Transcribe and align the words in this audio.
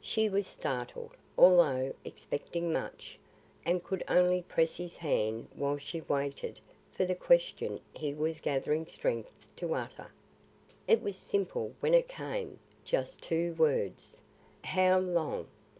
She 0.00 0.28
was 0.28 0.48
startled, 0.48 1.12
although 1.38 1.94
expecting 2.04 2.72
much, 2.72 3.16
and 3.64 3.80
could 3.80 4.02
only 4.08 4.42
press 4.42 4.76
his 4.76 4.96
hands 4.96 5.46
while 5.54 5.78
she 5.78 6.00
waited 6.00 6.58
for 6.90 7.04
the 7.04 7.14
question 7.14 7.78
he 7.92 8.12
was 8.12 8.40
gathering 8.40 8.86
strength 8.88 9.30
to 9.54 9.72
utter. 9.74 10.10
It 10.88 11.00
was 11.00 11.14
simple 11.16 11.74
when 11.78 11.94
it 11.94 12.08
came; 12.08 12.58
just 12.84 13.22
two 13.22 13.54
words: 13.54 14.20
"How 14.64 14.98
long?" 14.98 15.46